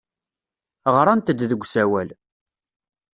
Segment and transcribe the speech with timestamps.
[0.95, 2.09] Ɣrant-d deg usawal.